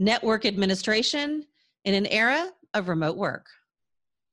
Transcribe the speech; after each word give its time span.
network 0.00 0.46
administration 0.46 1.44
in 1.84 1.94
an 1.94 2.06
era 2.06 2.50
of 2.72 2.88
remote 2.88 3.18
work. 3.18 3.46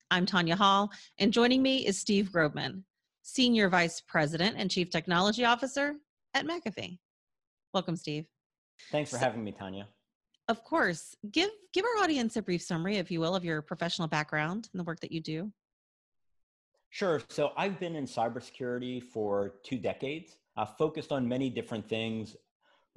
I'm 0.09 0.25
Tanya 0.25 0.55
Hall, 0.55 0.89
and 1.19 1.33
joining 1.33 1.61
me 1.61 1.85
is 1.85 1.99
Steve 1.99 2.29
Grobman, 2.31 2.83
Senior 3.21 3.67
Vice 3.67 3.99
President 3.99 4.55
and 4.57 4.71
Chief 4.71 4.89
Technology 4.89 5.43
Officer 5.43 5.95
at 6.33 6.47
McAfee. 6.47 6.97
Welcome, 7.73 7.97
Steve. 7.97 8.25
Thanks 8.91 9.11
for 9.11 9.17
having 9.17 9.43
me, 9.43 9.51
Tanya. 9.51 9.89
Of 10.47 10.63
course. 10.63 11.17
Give 11.31 11.49
give 11.73 11.83
our 11.83 12.01
audience 12.01 12.37
a 12.37 12.41
brief 12.41 12.61
summary, 12.61 12.95
if 12.95 13.11
you 13.11 13.19
will, 13.19 13.35
of 13.35 13.43
your 13.43 13.61
professional 13.61 14.07
background 14.07 14.69
and 14.71 14.79
the 14.79 14.85
work 14.85 15.01
that 15.01 15.11
you 15.11 15.19
do. 15.19 15.51
Sure. 16.91 17.21
So 17.29 17.51
I've 17.57 17.77
been 17.77 17.97
in 17.97 18.05
cybersecurity 18.05 19.03
for 19.03 19.55
two 19.63 19.77
decades, 19.77 20.37
uh, 20.55 20.65
focused 20.65 21.11
on 21.11 21.27
many 21.27 21.49
different 21.49 21.89
things. 21.89 22.37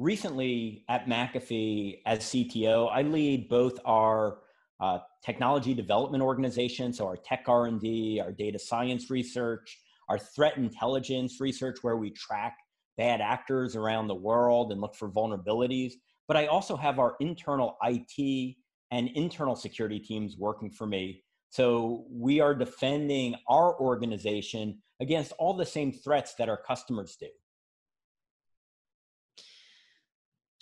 Recently 0.00 0.82
at 0.88 1.04
McAfee 1.04 2.00
as 2.06 2.20
CTO, 2.20 2.90
I 2.90 3.02
lead 3.02 3.50
both 3.50 3.78
our 3.84 4.38
uh, 4.80 5.00
technology 5.22 5.74
development 5.74 6.22
organization, 6.22 6.94
so 6.94 7.04
our 7.04 7.18
tech 7.18 7.44
R&D, 7.46 8.18
our 8.24 8.32
data 8.32 8.58
science 8.58 9.10
research, 9.10 9.78
our 10.08 10.18
threat 10.18 10.56
intelligence 10.56 11.38
research, 11.38 11.80
where 11.82 11.98
we 11.98 12.12
track 12.12 12.56
bad 12.96 13.20
actors 13.20 13.76
around 13.76 14.08
the 14.08 14.14
world 14.14 14.72
and 14.72 14.80
look 14.80 14.94
for 14.94 15.10
vulnerabilities. 15.10 15.92
But 16.26 16.38
I 16.38 16.46
also 16.46 16.78
have 16.78 16.98
our 16.98 17.16
internal 17.20 17.76
IT 17.84 18.56
and 18.90 19.08
internal 19.08 19.54
security 19.54 19.98
teams 19.98 20.38
working 20.38 20.70
for 20.70 20.86
me. 20.86 21.22
So 21.50 22.06
we 22.10 22.40
are 22.40 22.54
defending 22.54 23.34
our 23.50 23.78
organization 23.78 24.78
against 24.98 25.32
all 25.32 25.52
the 25.52 25.66
same 25.66 25.92
threats 25.92 26.36
that 26.36 26.48
our 26.48 26.62
customers 26.66 27.18
do. 27.20 27.26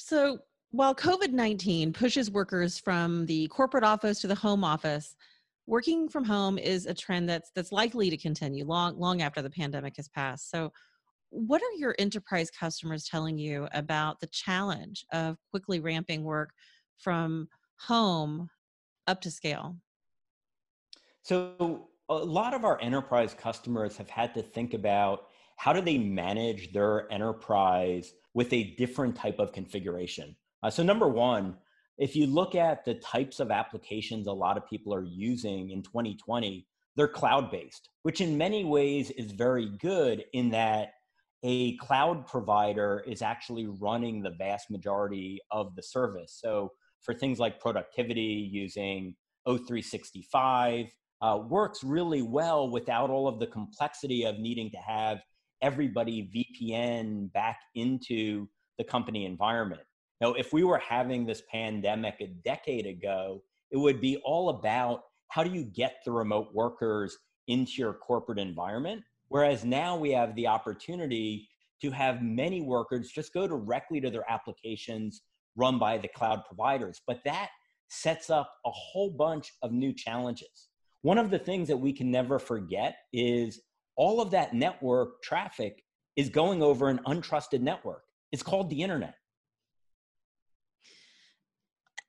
So 0.08 0.38
while 0.70 0.94
COVID 0.94 1.32
19 1.32 1.92
pushes 1.92 2.30
workers 2.30 2.78
from 2.78 3.26
the 3.26 3.46
corporate 3.48 3.84
office 3.84 4.22
to 4.22 4.26
the 4.26 4.34
home 4.34 4.64
office, 4.64 5.14
working 5.66 6.08
from 6.08 6.24
home 6.24 6.56
is 6.56 6.86
a 6.86 6.94
trend 6.94 7.28
that's 7.28 7.50
that's 7.54 7.72
likely 7.72 8.08
to 8.08 8.16
continue 8.16 8.64
long 8.64 8.98
long 8.98 9.20
after 9.20 9.42
the 9.42 9.50
pandemic 9.50 9.96
has 9.96 10.08
passed. 10.08 10.50
So 10.50 10.72
what 11.28 11.60
are 11.60 11.76
your 11.76 11.94
enterprise 11.98 12.50
customers 12.50 13.04
telling 13.04 13.36
you 13.36 13.68
about 13.72 14.18
the 14.20 14.28
challenge 14.28 15.04
of 15.12 15.36
quickly 15.50 15.78
ramping 15.78 16.24
work 16.24 16.52
from 16.96 17.46
home 17.78 18.48
up 19.08 19.20
to 19.20 19.30
scale? 19.30 19.76
So 21.20 21.88
a 22.08 22.14
lot 22.14 22.54
of 22.54 22.64
our 22.64 22.80
enterprise 22.80 23.34
customers 23.34 23.98
have 23.98 24.08
had 24.08 24.32
to 24.32 24.42
think 24.42 24.72
about 24.72 25.26
how 25.56 25.74
do 25.74 25.82
they 25.82 25.98
manage 25.98 26.72
their 26.72 27.12
enterprise 27.12 28.14
with 28.38 28.52
a 28.52 28.76
different 28.78 29.16
type 29.16 29.40
of 29.40 29.52
configuration. 29.52 30.36
Uh, 30.62 30.70
so, 30.70 30.80
number 30.84 31.08
one, 31.08 31.56
if 31.98 32.14
you 32.14 32.24
look 32.24 32.54
at 32.54 32.84
the 32.84 32.94
types 32.94 33.40
of 33.40 33.50
applications 33.50 34.28
a 34.28 34.32
lot 34.32 34.56
of 34.56 34.64
people 34.64 34.94
are 34.94 35.02
using 35.02 35.70
in 35.70 35.82
2020, 35.82 36.64
they're 36.94 37.08
cloud 37.08 37.50
based, 37.50 37.88
which 38.04 38.20
in 38.20 38.38
many 38.38 38.64
ways 38.64 39.10
is 39.10 39.32
very 39.32 39.70
good 39.80 40.24
in 40.34 40.50
that 40.50 40.90
a 41.42 41.76
cloud 41.78 42.28
provider 42.28 43.02
is 43.08 43.22
actually 43.22 43.66
running 43.66 44.22
the 44.22 44.36
vast 44.38 44.70
majority 44.70 45.40
of 45.50 45.74
the 45.74 45.82
service. 45.82 46.38
So, 46.40 46.70
for 47.02 47.14
things 47.14 47.40
like 47.40 47.58
productivity, 47.58 48.48
using 48.52 49.16
O365 49.48 50.90
uh, 51.22 51.40
works 51.48 51.82
really 51.82 52.22
well 52.22 52.70
without 52.70 53.10
all 53.10 53.26
of 53.26 53.40
the 53.40 53.48
complexity 53.48 54.22
of 54.22 54.38
needing 54.38 54.70
to 54.70 54.78
have 54.78 55.18
everybody 55.62 56.30
VPN 56.34 57.32
back 57.32 57.60
into 57.74 58.48
the 58.78 58.84
company 58.84 59.24
environment. 59.24 59.82
Now, 60.20 60.32
if 60.32 60.52
we 60.52 60.64
were 60.64 60.78
having 60.78 61.26
this 61.26 61.42
pandemic 61.50 62.16
a 62.20 62.26
decade 62.44 62.86
ago, 62.86 63.42
it 63.70 63.76
would 63.76 64.00
be 64.00 64.16
all 64.24 64.48
about 64.48 65.02
how 65.28 65.44
do 65.44 65.50
you 65.50 65.64
get 65.64 65.96
the 66.04 66.12
remote 66.12 66.48
workers 66.52 67.16
into 67.46 67.74
your 67.76 67.92
corporate 67.92 68.38
environment? 68.38 69.02
Whereas 69.28 69.64
now 69.64 69.96
we 69.96 70.10
have 70.12 70.34
the 70.34 70.46
opportunity 70.46 71.48
to 71.82 71.90
have 71.90 72.22
many 72.22 72.62
workers 72.62 73.10
just 73.10 73.32
go 73.32 73.46
directly 73.46 74.00
to 74.00 74.10
their 74.10 74.28
applications 74.28 75.22
run 75.56 75.78
by 75.78 75.98
the 75.98 76.08
cloud 76.08 76.42
providers. 76.46 77.00
But 77.06 77.20
that 77.24 77.50
sets 77.88 78.30
up 78.30 78.52
a 78.64 78.70
whole 78.70 79.10
bunch 79.10 79.52
of 79.62 79.72
new 79.72 79.92
challenges. 79.92 80.68
One 81.02 81.18
of 81.18 81.30
the 81.30 81.38
things 81.38 81.68
that 81.68 81.76
we 81.76 81.92
can 81.92 82.10
never 82.10 82.38
forget 82.38 82.96
is 83.12 83.60
all 83.98 84.22
of 84.22 84.30
that 84.30 84.54
network 84.54 85.22
traffic 85.22 85.84
is 86.16 86.30
going 86.30 86.62
over 86.62 86.88
an 86.88 87.00
untrusted 87.06 87.60
network. 87.60 88.04
It's 88.32 88.42
called 88.42 88.70
the 88.70 88.82
internet. 88.82 89.14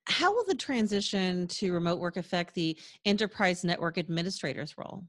how 0.10 0.34
will 0.34 0.44
the 0.46 0.56
transition 0.56 1.48
to 1.48 1.72
remote 1.72 2.00
work 2.00 2.18
affect 2.18 2.54
the 2.56 2.78
enterprise 3.06 3.64
network 3.64 3.98
administrator's 3.98 4.78
role? 4.78 5.06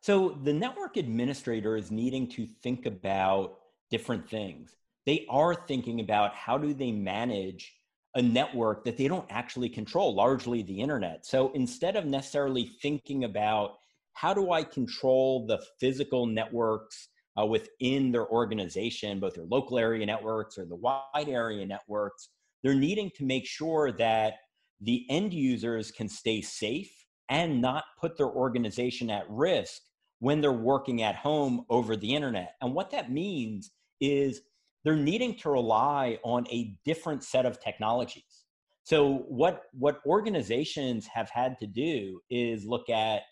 So, 0.00 0.38
the 0.42 0.52
network 0.52 0.96
administrator 0.96 1.76
is 1.76 1.90
needing 1.90 2.26
to 2.30 2.46
think 2.46 2.86
about 2.86 3.58
different 3.90 4.28
things. 4.28 4.74
They 5.04 5.26
are 5.28 5.54
thinking 5.54 6.00
about 6.00 6.34
how 6.34 6.56
do 6.56 6.72
they 6.72 6.90
manage 6.90 7.74
a 8.14 8.22
network 8.22 8.84
that 8.84 8.96
they 8.96 9.08
don't 9.08 9.26
actually 9.30 9.68
control, 9.68 10.14
largely 10.14 10.62
the 10.62 10.80
internet. 10.80 11.26
So, 11.26 11.52
instead 11.52 11.96
of 11.96 12.06
necessarily 12.06 12.72
thinking 12.80 13.24
about 13.24 13.76
how 14.14 14.34
do 14.34 14.52
I 14.52 14.62
control 14.64 15.46
the 15.46 15.62
physical 15.78 16.26
networks 16.26 17.08
uh, 17.40 17.46
within 17.46 18.12
their 18.12 18.28
organization, 18.28 19.20
both 19.20 19.34
their 19.34 19.44
local 19.44 19.78
area 19.78 20.04
networks 20.04 20.58
or 20.58 20.64
the 20.64 20.76
wide 20.76 21.28
area 21.28 21.64
networks, 21.64 22.28
they're 22.62 22.74
needing 22.74 23.10
to 23.16 23.24
make 23.24 23.46
sure 23.46 23.92
that 23.92 24.34
the 24.80 25.06
end 25.08 25.32
users 25.32 25.90
can 25.90 26.08
stay 26.08 26.40
safe 26.40 26.92
and 27.28 27.60
not 27.60 27.84
put 28.00 28.16
their 28.16 28.28
organization 28.28 29.10
at 29.10 29.24
risk 29.30 29.80
when 30.18 30.40
they're 30.40 30.52
working 30.52 31.02
at 31.02 31.16
home 31.16 31.64
over 31.70 31.96
the 31.96 32.14
internet. 32.14 32.54
And 32.60 32.74
what 32.74 32.90
that 32.90 33.10
means 33.10 33.70
is 34.00 34.42
they're 34.84 34.96
needing 34.96 35.34
to 35.36 35.50
rely 35.50 36.18
on 36.24 36.46
a 36.50 36.74
different 36.84 37.22
set 37.22 37.46
of 37.46 37.60
technologies. 37.60 38.44
So 38.84 39.24
what 39.28 39.64
what 39.72 40.00
organizations 40.06 41.06
have 41.06 41.30
had 41.30 41.58
to 41.60 41.66
do 41.66 42.20
is 42.30 42.64
look 42.64 42.88
at 42.88 43.22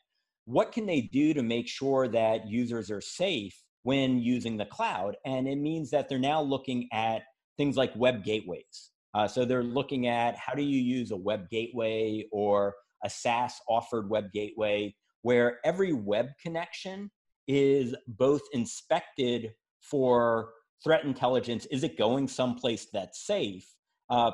what 0.49 0.73
can 0.73 0.87
they 0.87 1.03
do 1.03 1.35
to 1.35 1.43
make 1.43 1.69
sure 1.69 2.09
that 2.09 2.49
users 2.49 2.91
are 2.91 3.03
safe 3.03 3.55
when 3.83 4.19
using 4.19 4.57
the 4.57 4.65
cloud 4.65 5.15
and 5.25 5.47
it 5.47 5.57
means 5.57 5.91
that 5.91 6.09
they're 6.09 6.19
now 6.19 6.41
looking 6.41 6.89
at 6.93 7.23
things 7.57 7.77
like 7.77 7.93
web 7.97 8.25
gateways 8.25 8.91
uh, 9.15 9.29
so 9.29 9.45
they're 9.45 9.63
looking 9.63 10.07
at 10.07 10.37
how 10.37 10.55
do 10.55 10.63
you 10.63 10.81
use 10.81 11.11
a 11.11 11.17
web 11.17 11.49
gateway 11.51 12.25
or 12.33 12.75
a 13.05 13.11
SaaS 13.11 13.61
offered 13.69 14.09
web 14.09 14.33
gateway 14.33 14.95
where 15.23 15.59
every 15.65 15.93
web 15.93 16.29
connection 16.43 17.11
is 17.47 17.95
both 18.07 18.43
inspected 18.53 19.53
for 19.81 20.51
threat 20.83 21.05
intelligence. 21.05 21.67
Is 21.67 21.83
it 21.83 21.99
going 21.99 22.29
someplace 22.29 22.87
that's 22.93 23.27
safe? 23.27 23.67
Uh, 24.11 24.33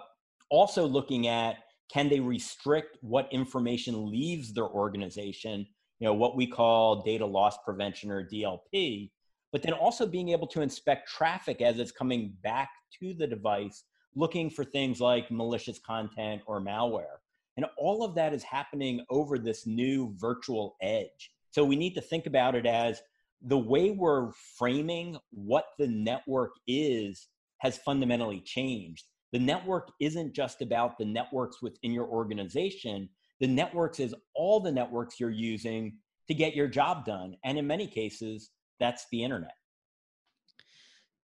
also 0.50 0.86
looking 0.86 1.28
at 1.28 1.56
can 1.92 2.08
they 2.08 2.20
restrict 2.20 2.98
what 3.02 3.28
information 3.30 4.10
leaves 4.10 4.52
their 4.52 4.68
organization, 4.68 5.66
know, 6.04 6.14
what 6.14 6.36
we 6.36 6.46
call 6.46 7.02
data 7.02 7.26
loss 7.26 7.56
prevention 7.64 8.10
or 8.10 8.24
DLP, 8.24 9.10
but 9.52 9.62
then 9.62 9.72
also 9.72 10.06
being 10.06 10.30
able 10.30 10.46
to 10.48 10.62
inspect 10.62 11.08
traffic 11.08 11.60
as 11.60 11.78
it's 11.78 11.92
coming 11.92 12.34
back 12.42 12.70
to 13.00 13.14
the 13.14 13.26
device 13.26 13.84
looking 14.16 14.50
for 14.50 14.64
things 14.64 15.00
like 15.00 15.30
malicious 15.30 15.78
content 15.78 16.42
or 16.46 16.60
malware. 16.60 17.18
And 17.56 17.66
all 17.78 18.04
of 18.04 18.14
that 18.16 18.32
is 18.32 18.42
happening 18.42 19.04
over 19.10 19.38
this 19.38 19.66
new 19.66 20.14
virtual 20.16 20.76
edge. 20.82 21.32
So 21.50 21.64
we 21.64 21.76
need 21.76 21.94
to 21.94 22.00
think 22.00 22.26
about 22.26 22.54
it 22.54 22.66
as 22.66 23.00
the 23.42 23.58
way 23.58 23.90
we're 23.90 24.32
framing 24.58 25.18
what 25.30 25.66
the 25.78 25.86
network 25.86 26.52
is 26.66 27.28
has 27.58 27.78
fundamentally 27.78 28.40
changed. 28.40 29.04
The 29.32 29.38
network 29.38 29.90
isn't 30.00 30.34
just 30.34 30.62
about 30.62 30.98
the 30.98 31.04
networks 31.04 31.62
within 31.62 31.92
your 31.92 32.06
organization. 32.06 33.08
The 33.44 33.48
networks 33.48 34.00
is 34.00 34.14
all 34.34 34.58
the 34.58 34.72
networks 34.72 35.20
you're 35.20 35.28
using 35.28 35.98
to 36.28 36.32
get 36.32 36.56
your 36.56 36.66
job 36.66 37.04
done. 37.04 37.36
And 37.44 37.58
in 37.58 37.66
many 37.66 37.86
cases, 37.86 38.48
that's 38.80 39.04
the 39.12 39.22
internet. 39.22 39.52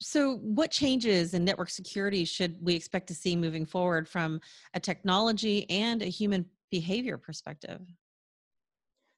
So, 0.00 0.36
what 0.36 0.70
changes 0.70 1.34
in 1.34 1.44
network 1.44 1.70
security 1.70 2.24
should 2.24 2.56
we 2.64 2.76
expect 2.76 3.08
to 3.08 3.16
see 3.16 3.34
moving 3.34 3.66
forward 3.66 4.08
from 4.08 4.40
a 4.74 4.78
technology 4.78 5.68
and 5.68 6.02
a 6.02 6.04
human 6.04 6.46
behavior 6.70 7.18
perspective? 7.18 7.80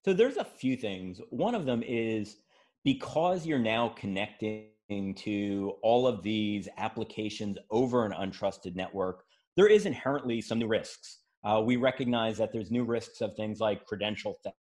So, 0.07 0.15
there's 0.15 0.39
a 0.39 0.45
few 0.45 0.75
things. 0.75 1.21
One 1.29 1.55
of 1.55 1.67
them 1.67 1.83
is 1.87 2.39
because 2.83 3.45
you're 3.45 3.59
now 3.59 3.91
connecting 3.91 5.15
to 5.17 5.75
all 5.83 6.07
of 6.07 6.23
these 6.23 6.67
applications 6.79 7.59
over 7.71 8.07
an 8.07 8.13
untrusted 8.13 8.75
network, 8.75 9.25
there 9.55 9.69
is 9.69 9.85
inherently 9.85 10.41
some 10.41 10.59
new 10.59 10.67
risks. 10.67 11.19
Uh, 11.47 11.61
we 11.61 11.77
recognize 11.77 12.37
that 12.37 12.53
there's 12.53 12.71
new 12.71 12.85
risks 12.85 13.21
of 13.21 13.35
things 13.37 13.61
like 13.61 13.87
credential 13.87 14.37
theft, 14.43 14.57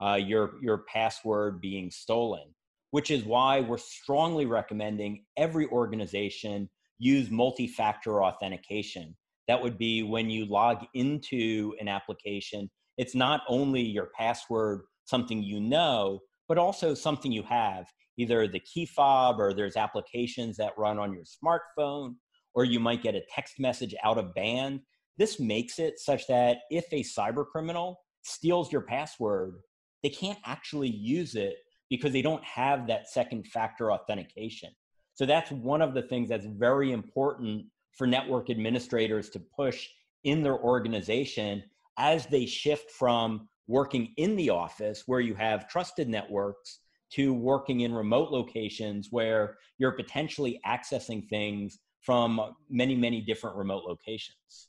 uh, 0.00 0.14
your 0.14 0.52
your 0.62 0.84
password 0.92 1.60
being 1.60 1.90
stolen 1.90 2.54
which 2.90 3.10
is 3.10 3.24
why 3.24 3.60
we're 3.60 3.78
strongly 3.78 4.46
recommending 4.46 5.24
every 5.36 5.66
organization 5.66 6.68
use 6.98 7.30
multi 7.30 7.66
factor 7.66 8.22
authentication 8.22 9.14
That 9.46 9.62
would 9.62 9.78
be 9.78 10.02
when 10.02 10.30
you 10.30 10.46
log 10.46 10.84
into 10.94 11.74
an 11.80 11.88
application, 11.88 12.70
it's 12.96 13.14
not 13.14 13.42
only 13.48 13.82
your 13.82 14.10
password, 14.18 14.82
something 15.04 15.42
you 15.42 15.60
know, 15.60 16.20
but 16.48 16.58
also 16.58 16.94
something 16.94 17.30
you 17.32 17.44
have, 17.44 17.86
either 18.16 18.48
the 18.48 18.60
key 18.60 18.84
fob 18.86 19.40
or 19.40 19.54
there's 19.54 19.76
applications 19.76 20.56
that 20.56 20.76
run 20.76 20.98
on 20.98 21.12
your 21.12 21.24
smartphone, 21.24 22.16
or 22.54 22.64
you 22.64 22.80
might 22.80 23.02
get 23.02 23.14
a 23.14 23.22
text 23.34 23.60
message 23.60 23.94
out 24.04 24.18
of 24.18 24.34
band. 24.34 24.80
This 25.18 25.40
makes 25.40 25.78
it 25.78 25.98
such 25.98 26.26
that 26.28 26.58
if 26.70 26.86
a 26.92 27.02
cyber 27.02 27.44
criminal 27.46 28.00
steals 28.22 28.72
your 28.72 28.82
password, 28.82 29.56
they 30.02 30.10
can't 30.10 30.38
actually 30.44 30.90
use 30.90 31.34
it 31.34 31.56
because 31.90 32.12
they 32.12 32.22
don't 32.22 32.44
have 32.44 32.86
that 32.86 33.08
second 33.08 33.46
factor 33.46 33.90
authentication. 33.90 34.70
So 35.14 35.26
that's 35.26 35.50
one 35.50 35.82
of 35.82 35.94
the 35.94 36.02
things 36.02 36.28
that's 36.28 36.46
very 36.46 36.92
important 36.92 37.66
for 37.96 38.06
network 38.06 38.50
administrators 38.50 39.30
to 39.30 39.40
push 39.40 39.88
in 40.22 40.42
their 40.42 40.58
organization 40.58 41.64
as 41.98 42.26
they 42.26 42.46
shift 42.46 42.90
from 42.92 43.48
working 43.66 44.12
in 44.16 44.36
the 44.36 44.50
office 44.50 45.02
where 45.06 45.20
you 45.20 45.34
have 45.34 45.68
trusted 45.68 46.08
networks 46.08 46.78
to 47.10 47.34
working 47.34 47.80
in 47.80 47.92
remote 47.92 48.30
locations 48.30 49.08
where 49.10 49.56
you're 49.78 49.92
potentially 49.92 50.60
accessing 50.66 51.28
things 51.28 51.78
from 52.02 52.40
many, 52.70 52.94
many 52.94 53.20
different 53.20 53.56
remote 53.56 53.82
locations. 53.84 54.68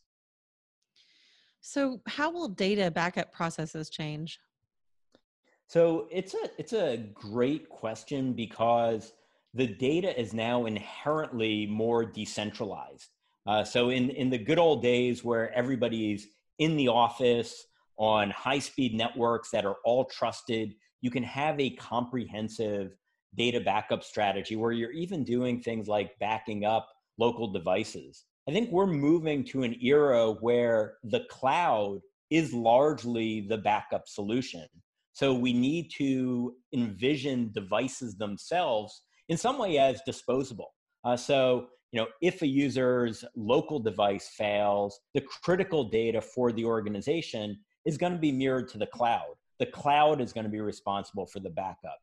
So, 1.69 2.01
how 2.07 2.31
will 2.31 2.47
data 2.47 2.89
backup 2.89 3.31
processes 3.31 3.91
change? 3.91 4.39
So 5.67 6.07
it's 6.11 6.33
a 6.33 6.49
it's 6.57 6.73
a 6.73 6.97
great 7.13 7.69
question 7.69 8.33
because 8.33 9.13
the 9.53 9.67
data 9.67 10.19
is 10.19 10.33
now 10.33 10.65
inherently 10.65 11.67
more 11.67 12.03
decentralized. 12.03 13.09
Uh, 13.45 13.63
so 13.63 13.91
in 13.91 14.09
in 14.09 14.31
the 14.31 14.37
good 14.39 14.57
old 14.57 14.81
days 14.81 15.23
where 15.23 15.53
everybody's 15.53 16.29
in 16.57 16.75
the 16.75 16.87
office 16.87 17.67
on 17.97 18.31
high 18.31 18.57
speed 18.57 18.95
networks 18.95 19.51
that 19.51 19.63
are 19.63 19.77
all 19.85 20.05
trusted, 20.05 20.73
you 21.01 21.11
can 21.11 21.21
have 21.21 21.59
a 21.59 21.69
comprehensive 21.75 22.95
data 23.35 23.61
backup 23.61 24.03
strategy 24.03 24.55
where 24.55 24.71
you're 24.71 24.91
even 24.91 25.23
doing 25.23 25.61
things 25.61 25.87
like 25.87 26.17
backing 26.17 26.65
up 26.65 26.89
local 27.19 27.51
devices. 27.51 28.25
I 28.49 28.51
think 28.51 28.71
we're 28.71 28.87
moving 28.87 29.43
to 29.45 29.61
an 29.61 29.75
era 29.79 30.31
where 30.31 30.95
the 31.03 31.19
cloud 31.29 31.99
is 32.31 32.51
largely 32.51 33.41
the 33.41 33.59
backup 33.59 34.07
solution. 34.07 34.65
So 35.13 35.35
we 35.35 35.53
need 35.53 35.91
to 35.99 36.55
envision 36.73 37.51
devices 37.53 38.17
themselves 38.17 39.03
in 39.27 39.37
some 39.37 39.59
way 39.59 39.77
as 39.77 40.01
disposable. 40.03 40.73
Uh, 41.03 41.15
so 41.15 41.67
you 41.91 42.01
know, 42.01 42.07
if 42.23 42.41
a 42.41 42.47
user's 42.47 43.23
local 43.35 43.79
device 43.79 44.29
fails, 44.29 44.99
the 45.13 45.21
critical 45.43 45.83
data 45.83 46.19
for 46.19 46.51
the 46.51 46.65
organization 46.65 47.55
is 47.85 47.99
going 47.99 48.13
to 48.13 48.19
be 48.19 48.31
mirrored 48.31 48.67
to 48.69 48.79
the 48.79 48.87
cloud. 48.87 49.35
The 49.59 49.67
cloud 49.67 50.21
is 50.21 50.33
going 50.33 50.45
to 50.45 50.49
be 50.49 50.59
responsible 50.59 51.27
for 51.27 51.39
the 51.39 51.51
backup. 51.51 51.99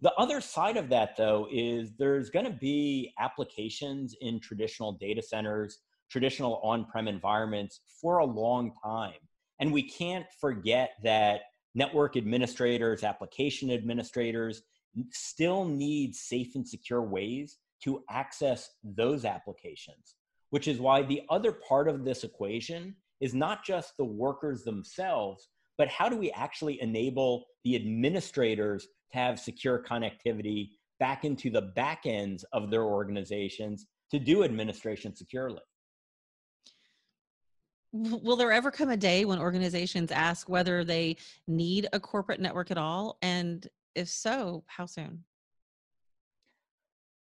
The 0.00 0.14
other 0.14 0.40
side 0.40 0.76
of 0.76 0.88
that, 0.90 1.16
though, 1.16 1.48
is 1.50 1.92
there's 1.98 2.30
going 2.30 2.44
to 2.44 2.52
be 2.52 3.12
applications 3.18 4.14
in 4.20 4.38
traditional 4.38 4.92
data 4.92 5.22
centers, 5.22 5.78
traditional 6.08 6.60
on 6.62 6.84
prem 6.84 7.08
environments 7.08 7.80
for 8.00 8.18
a 8.18 8.24
long 8.24 8.72
time. 8.82 9.18
And 9.60 9.72
we 9.72 9.82
can't 9.82 10.26
forget 10.40 10.92
that 11.02 11.40
network 11.74 12.16
administrators, 12.16 13.02
application 13.02 13.72
administrators 13.72 14.62
still 15.10 15.64
need 15.64 16.14
safe 16.14 16.54
and 16.54 16.66
secure 16.66 17.02
ways 17.02 17.58
to 17.82 18.02
access 18.08 18.70
those 18.84 19.24
applications, 19.24 20.14
which 20.50 20.68
is 20.68 20.78
why 20.78 21.02
the 21.02 21.22
other 21.28 21.52
part 21.52 21.88
of 21.88 22.04
this 22.04 22.22
equation 22.22 22.94
is 23.20 23.34
not 23.34 23.64
just 23.64 23.96
the 23.96 24.04
workers 24.04 24.62
themselves, 24.62 25.48
but 25.76 25.88
how 25.88 26.08
do 26.08 26.16
we 26.16 26.30
actually 26.32 26.80
enable 26.80 27.46
the 27.64 27.76
administrators 27.76 28.86
to 29.12 29.18
have 29.18 29.38
secure 29.38 29.82
connectivity 29.82 30.70
back 31.00 31.24
into 31.24 31.50
the 31.50 31.62
back 31.62 32.02
ends 32.04 32.44
of 32.52 32.70
their 32.70 32.84
organizations 32.84 33.86
to 34.10 34.18
do 34.18 34.44
administration 34.44 35.14
securely? 35.14 35.60
will 37.92 38.36
there 38.36 38.52
ever 38.52 38.70
come 38.70 38.90
a 38.90 38.96
day 38.96 39.24
when 39.24 39.38
organizations 39.38 40.12
ask 40.12 40.48
whether 40.48 40.84
they 40.84 41.16
need 41.46 41.88
a 41.92 42.00
corporate 42.00 42.40
network 42.40 42.70
at 42.70 42.78
all? 42.78 43.16
And 43.22 43.66
if 43.94 44.08
so 44.08 44.64
how 44.66 44.86
soon? 44.86 45.24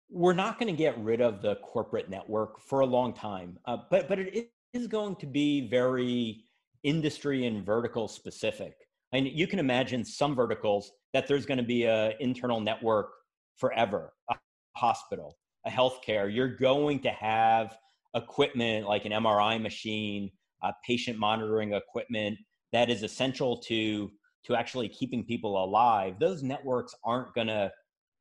We're 0.10 0.34
not 0.34 0.60
going 0.60 0.72
to 0.72 0.78
get 0.78 0.98
rid 1.00 1.22
of 1.22 1.42
the 1.42 1.56
corporate 1.58 2.10
network 2.10 2.62
for 2.62 2.82
a 2.82 2.86
long 2.86 3.14
time 3.14 3.58
uh, 3.66 3.78
but 3.90 4.10
but 4.10 4.20
it 4.20 4.52
is 4.74 4.88
going 4.88 5.16
to 5.18 5.26
be 5.26 5.70
very 5.70 6.44
industry 6.84 7.46
and 7.46 7.66
vertical 7.66 8.08
specific 8.08 8.76
and 9.14 9.28
you 9.28 9.48
can 9.48 9.60
imagine 9.60 10.04
some 10.06 10.36
verticals 10.36 10.92
that 11.14 11.28
there's 11.28 11.46
going 11.46 11.58
to 11.58 11.64
be 11.64 11.86
an 11.86 12.14
internal 12.20 12.60
network 12.60 13.12
forever 13.58 14.14
a 14.30 14.36
hospital 14.76 15.38
a 15.66 15.70
healthcare. 15.70 16.34
You're 16.34 16.56
going 16.56 17.00
to 17.02 17.10
have 17.12 17.78
equipment 18.16 18.88
like 18.88 19.06
an 19.06 19.12
mri 19.12 19.62
machine 19.62 20.32
uh, 20.64 20.72
patient 20.86 21.18
monitoring 21.18 21.74
equipment 21.74 22.38
that 22.74 22.90
is 22.90 23.04
essential 23.04 23.58
to 23.58 24.12
to 24.46 24.56
actually 24.56 24.90
keeping 24.90 25.24
people 25.24 25.64
alive. 25.64 26.16
Those 26.20 26.42
networks 26.42 26.96
aren't 27.04 27.34
going 27.36 27.48
to 27.48 27.72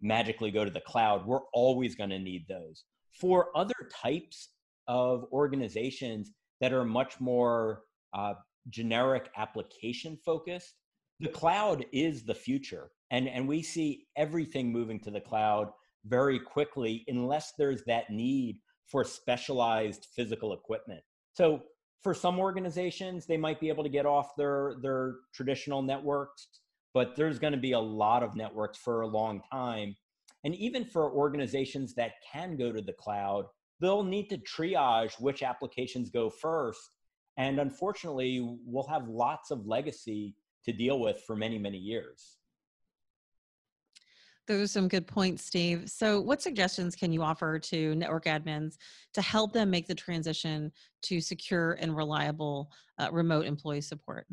magically 0.03 0.51
go 0.51 0.65
to 0.65 0.71
the 0.71 0.81
cloud. 0.81 1.27
We're 1.27 1.47
always 1.55 1.95
going 1.95 2.11
to 2.11 2.19
need 2.19 2.47
those. 2.47 2.85
For 3.19 3.49
other 3.57 3.75
types 4.03 4.51
of 4.87 5.25
organizations 5.33 6.31
that 6.61 6.75
are 6.75 6.85
much 6.85 7.21
more 7.21 7.83
uh, 8.13 8.35
generic 8.71 9.31
application 9.37 10.17
focused 10.25 10.75
the 11.21 11.29
cloud 11.29 11.85
is 11.93 12.25
the 12.25 12.35
future. 12.35 12.91
And 13.11 13.29
and 13.29 13.47
we 13.47 13.63
see 13.63 14.07
everything 14.17 14.73
moving 14.73 14.99
to 15.01 15.11
the 15.11 15.21
cloud 15.21 15.69
very 16.07 16.39
quickly 16.39 17.05
unless 17.09 17.53
there's 17.59 17.85
that 17.85 18.11
need 18.11 18.59
for 18.87 19.05
specialized 19.05 20.07
physical 20.17 20.55
equipment. 20.55 21.03
So 21.35 21.63
for 22.03 22.15
some 22.15 22.39
organizations 22.39 23.27
they 23.27 23.37
might 23.37 23.61
be 23.61 23.69
able 23.69 23.85
to 23.85 23.91
get 23.91 24.07
off 24.07 24.35
their 24.37 24.77
their 24.83 25.17
traditional 25.35 25.83
networks 25.83 26.49
but 26.93 27.15
there's 27.15 27.39
going 27.39 27.53
to 27.53 27.59
be 27.59 27.73
a 27.73 27.79
lot 27.79 28.25
of 28.25 28.35
networks 28.35 28.77
for 28.77 29.03
a 29.03 29.07
long 29.07 29.41
time. 29.53 29.95
And 30.43 30.57
even 30.57 30.85
for 30.85 31.13
organizations 31.13 31.95
that 31.95 32.15
can 32.33 32.57
go 32.57 32.73
to 32.73 32.81
the 32.81 32.95
cloud 32.95 33.45
they'll 33.81 34.03
need 34.03 34.31
to 34.31 34.39
triage 34.39 35.21
which 35.21 35.43
applications 35.43 36.09
go 36.09 36.31
first 36.31 36.81
and 37.41 37.59
unfortunately 37.59 38.59
we'll 38.65 38.87
have 38.87 39.09
lots 39.09 39.51
of 39.51 39.67
legacy 39.67 40.37
to 40.65 40.73
deal 40.73 41.01
with 41.01 41.23
for 41.27 41.35
many 41.35 41.59
many 41.59 41.79
years 41.79 42.37
those 44.47 44.63
are 44.65 44.73
some 44.73 44.89
good 44.89 45.07
points, 45.07 45.45
Steve. 45.45 45.89
So, 45.89 46.21
what 46.21 46.43
suggestions 46.43 46.97
can 46.97 47.13
you 47.13 47.23
offer 47.23 47.61
to 47.61 47.95
network 47.95 48.25
admins 48.25 48.79
to 49.15 49.23
help 49.23 49.53
them 49.53 49.71
make 49.71 49.87
the 49.87 49.95
transition 49.95 50.73
to 51.03 51.21
secure 51.21 51.75
and 51.75 51.97
reliable 51.97 52.73
uh, 52.99 53.11
remote 53.13 53.47
employee 53.47 53.81
support? 53.81 54.27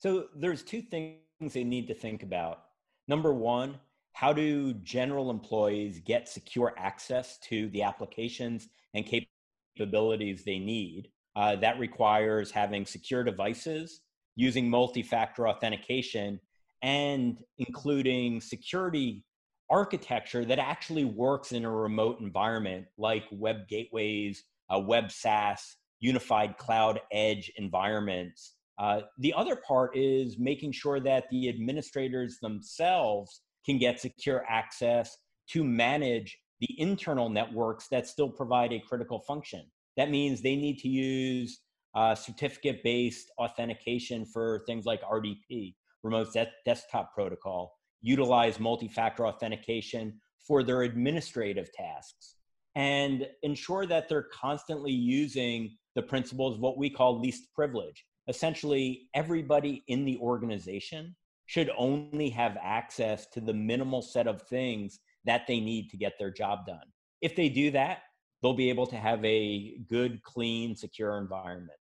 So, 0.00 0.26
there's 0.34 0.64
two 0.64 0.82
things 0.82 1.20
they 1.52 1.62
need 1.62 1.86
to 1.86 1.94
think 1.94 2.24
about. 2.24 2.64
Number 3.06 3.32
one, 3.32 3.78
how 4.12 4.32
do 4.32 4.74
general 4.74 5.30
employees 5.30 6.00
get 6.00 6.28
secure 6.28 6.74
access 6.76 7.38
to 7.42 7.68
the 7.68 7.84
applications 7.84 8.68
and 8.94 9.06
capabilities 9.06 10.42
they 10.42 10.58
need? 10.58 11.10
Uh, 11.38 11.54
that 11.54 11.78
requires 11.78 12.50
having 12.50 12.84
secure 12.84 13.22
devices, 13.22 14.00
using 14.34 14.68
multi 14.68 15.04
factor 15.04 15.46
authentication, 15.46 16.40
and 16.82 17.38
including 17.58 18.40
security 18.40 19.24
architecture 19.70 20.44
that 20.44 20.58
actually 20.58 21.04
works 21.04 21.52
in 21.52 21.64
a 21.64 21.70
remote 21.70 22.18
environment 22.18 22.86
like 22.98 23.22
web 23.30 23.68
gateways, 23.68 24.42
uh, 24.68 24.80
web 24.80 25.12
SaaS, 25.12 25.76
unified 26.00 26.58
cloud 26.58 26.98
edge 27.12 27.52
environments. 27.56 28.54
Uh, 28.76 29.02
the 29.18 29.32
other 29.32 29.54
part 29.54 29.96
is 29.96 30.40
making 30.40 30.72
sure 30.72 30.98
that 30.98 31.30
the 31.30 31.48
administrators 31.48 32.38
themselves 32.42 33.42
can 33.64 33.78
get 33.78 34.00
secure 34.00 34.44
access 34.48 35.16
to 35.50 35.62
manage 35.62 36.36
the 36.60 36.80
internal 36.80 37.28
networks 37.28 37.86
that 37.92 38.08
still 38.08 38.28
provide 38.28 38.72
a 38.72 38.80
critical 38.80 39.20
function. 39.20 39.64
That 39.98 40.10
means 40.10 40.40
they 40.40 40.56
need 40.56 40.78
to 40.78 40.88
use 40.88 41.60
uh, 41.94 42.14
certificate 42.14 42.82
based 42.84 43.32
authentication 43.36 44.24
for 44.24 44.62
things 44.64 44.86
like 44.86 45.02
RDP, 45.02 45.74
remote 46.04 46.32
de- 46.32 46.50
desktop 46.64 47.12
protocol. 47.12 47.74
Utilize 48.00 48.60
multi-factor 48.60 49.26
authentication 49.26 50.20
for 50.46 50.62
their 50.62 50.82
administrative 50.82 51.72
tasks. 51.72 52.36
And 52.76 53.26
ensure 53.42 53.86
that 53.86 54.08
they're 54.08 54.28
constantly 54.32 54.92
using 54.92 55.76
the 55.96 56.02
principles 56.02 56.54
of 56.54 56.60
what 56.60 56.78
we 56.78 56.88
call 56.88 57.20
least 57.20 57.52
privilege. 57.52 58.04
Essentially 58.28 59.08
everybody 59.16 59.82
in 59.88 60.04
the 60.04 60.16
organization 60.18 61.16
should 61.46 61.70
only 61.76 62.30
have 62.30 62.56
access 62.62 63.26
to 63.30 63.40
the 63.40 63.54
minimal 63.54 64.02
set 64.02 64.28
of 64.28 64.42
things 64.42 65.00
that 65.24 65.48
they 65.48 65.58
need 65.58 65.90
to 65.90 65.96
get 65.96 66.12
their 66.20 66.30
job 66.30 66.66
done. 66.66 66.86
If 67.20 67.34
they 67.34 67.48
do 67.48 67.72
that 67.72 68.02
they'll 68.42 68.54
be 68.54 68.68
able 68.68 68.86
to 68.86 68.96
have 68.96 69.24
a 69.24 69.78
good, 69.88 70.22
clean, 70.22 70.76
secure 70.76 71.18
environment. 71.18 71.78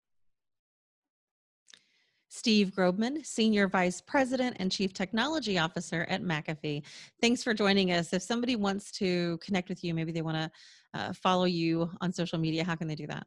Steve 2.29 2.73
Grobman, 2.75 3.25
Senior 3.27 3.69
Vice 3.69 4.01
President 4.01 4.57
and 4.59 4.73
Chief 4.73 4.95
Technology 4.95 5.59
Officer 5.59 6.07
at 6.09 6.23
McAfee. 6.23 6.83
Thanks 7.21 7.43
for 7.43 7.53
joining 7.53 7.93
us. 7.93 8.15
If 8.15 8.23
somebody 8.23 8.57
wants 8.57 8.91
to 8.93 9.39
connect 9.43 9.69
with 9.69 9.85
you, 9.85 9.93
maybe 9.93 10.13
they 10.13 10.23
want 10.23 10.39
to 10.39 10.51
uh, 10.99 11.13
follow 11.13 11.45
you 11.45 11.91
on 12.01 12.11
social 12.11 12.39
media, 12.39 12.65
how 12.65 12.75
can 12.75 12.89
they 12.89 12.95
do 12.95 13.07
that? 13.07 13.27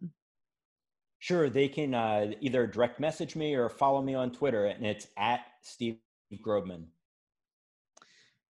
Sure, 1.19 1.49
they 1.49 1.67
can 1.67 1.93
uh, 1.93 2.31
either 2.41 2.65
direct 2.65 2.99
message 2.99 3.35
me 3.35 3.53
or 3.53 3.69
follow 3.69 4.01
me 4.01 4.15
on 4.15 4.31
Twitter, 4.31 4.65
and 4.65 4.85
it's 4.85 5.07
at 5.17 5.41
Steve 5.61 5.97
Grobman. 6.43 6.85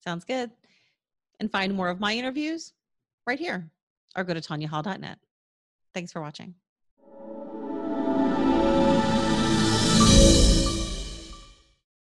Sounds 0.03 0.24
good. 0.24 0.51
And 1.41 1.51
find 1.51 1.74
more 1.74 1.89
of 1.89 2.00
my 2.00 2.13
interviews 2.13 2.72
right 3.27 3.39
here 3.39 3.70
or 4.15 4.24
go 4.24 4.34
to 4.34 4.41
tanyahall.net. 4.41 5.19
Thanks 5.93 6.12
for 6.12 6.22
watching. 6.22 6.55